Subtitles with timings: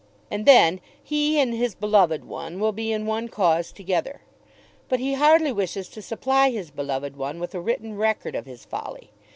[0.31, 4.21] And then he and his beloved one will be in one cause together.
[4.89, 8.65] But he hardly wishes to supply his beloved one with a written record of his
[8.65, 9.11] folly.